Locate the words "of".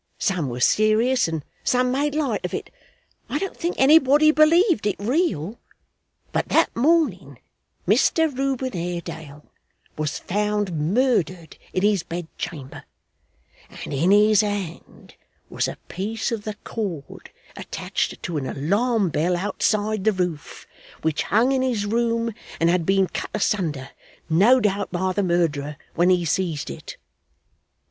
2.43-2.55, 16.31-16.45